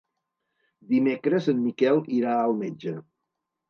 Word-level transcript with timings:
Dimecres 0.95 1.51
en 1.55 1.63
Miquel 1.69 2.05
irà 2.19 2.35
al 2.43 2.61
metge. 2.67 3.01